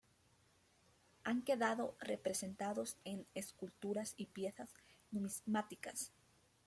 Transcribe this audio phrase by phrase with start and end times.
[1.25, 4.73] Han quedado representados en esculturas y piezas
[5.11, 6.11] numismáticas.